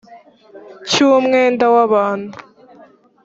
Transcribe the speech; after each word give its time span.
cy 0.89 0.97
umwenda 1.07 1.65
w 1.73 1.75
abantu 1.85 2.33